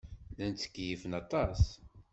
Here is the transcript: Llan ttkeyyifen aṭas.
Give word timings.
Llan 0.31 0.53
ttkeyyifen 0.55 1.17
aṭas. 1.21 1.61